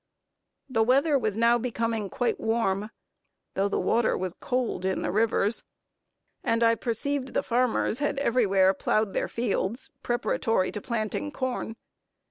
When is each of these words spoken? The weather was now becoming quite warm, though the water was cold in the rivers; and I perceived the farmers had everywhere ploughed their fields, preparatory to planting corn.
The 0.67 0.81
weather 0.81 1.15
was 1.15 1.37
now 1.37 1.59
becoming 1.59 2.09
quite 2.09 2.39
warm, 2.39 2.89
though 3.53 3.69
the 3.69 3.79
water 3.79 4.17
was 4.17 4.33
cold 4.39 4.83
in 4.83 5.03
the 5.03 5.11
rivers; 5.11 5.63
and 6.43 6.63
I 6.63 6.73
perceived 6.73 7.35
the 7.35 7.43
farmers 7.43 7.99
had 7.99 8.17
everywhere 8.17 8.73
ploughed 8.73 9.13
their 9.13 9.27
fields, 9.27 9.91
preparatory 10.01 10.71
to 10.71 10.81
planting 10.81 11.29
corn. 11.29 11.75